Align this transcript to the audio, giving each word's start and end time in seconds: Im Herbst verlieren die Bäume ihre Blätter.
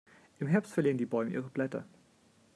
Im 0.39 0.47
Herbst 0.47 0.73
verlieren 0.73 0.97
die 0.97 1.05
Bäume 1.05 1.29
ihre 1.29 1.51
Blätter. 1.51 1.85